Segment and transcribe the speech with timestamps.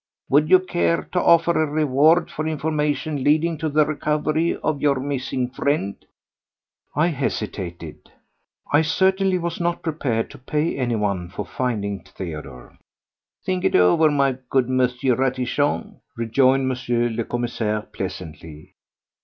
[0.31, 4.95] Would you care to offer a reward for information leading to the recovery of your
[4.99, 5.93] missing friend?"
[6.95, 8.09] I hesitated.
[8.73, 12.79] I certainly was not prepared to pay anyone for finding Theodore.
[13.45, 14.79] "Think it over, my good M.
[14.79, 17.15] Ratichon," rejoined M.
[17.15, 18.73] le Commissaire pleasantly.